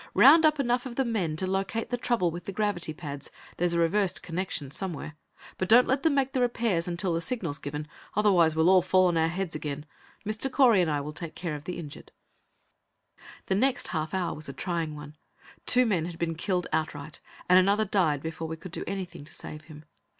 Round 0.15 0.47
up 0.47 0.59
enough 0.59 0.87
of 0.87 0.95
the 0.95 1.05
men 1.05 1.35
to 1.35 1.45
locate 1.45 1.91
the 1.91 1.95
trouble 1.97 2.31
with 2.31 2.45
the 2.45 2.51
gravity 2.51 2.91
pads; 2.91 3.29
there's 3.57 3.75
a 3.75 3.79
reversed 3.79 4.23
connection 4.23 4.71
somewhere. 4.71 5.15
But 5.59 5.69
don't 5.69 5.85
let 5.85 6.01
them 6.01 6.15
make 6.15 6.31
the 6.33 6.41
repairs 6.41 6.87
until 6.87 7.13
the 7.13 7.21
signal 7.21 7.51
is 7.51 7.59
given. 7.59 7.87
Otherwise, 8.15 8.55
we'll 8.55 8.71
all 8.71 8.81
fall 8.81 9.05
on 9.09 9.15
our 9.15 9.27
heads 9.27 9.53
again. 9.53 9.85
Mr. 10.25 10.51
Correy 10.51 10.81
and 10.81 10.89
I 10.89 11.01
will 11.01 11.13
take 11.13 11.35
care 11.35 11.53
of 11.53 11.65
the 11.65 11.77
injured." 11.77 12.11
The 13.45 13.53
next 13.53 13.89
half 13.89 14.15
hour 14.15 14.33
was 14.33 14.49
a 14.49 14.53
trying 14.53 14.95
one. 14.95 15.17
Two 15.67 15.85
men 15.85 16.05
had 16.05 16.17
been 16.17 16.33
killed 16.33 16.65
outright, 16.73 17.19
and 17.47 17.59
another 17.59 17.85
died 17.85 18.23
before 18.23 18.47
we 18.47 18.57
could 18.57 18.71
do 18.71 18.83
anything 18.87 19.23
to 19.25 19.33
save 19.35 19.65
him. 19.65 19.85